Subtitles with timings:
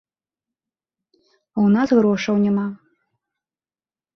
[1.17, 2.67] А ў нас грошаў няма.